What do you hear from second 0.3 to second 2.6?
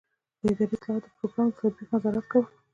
د اداري اصلاحاتو د پروګرام له تطبیق نظارت کول.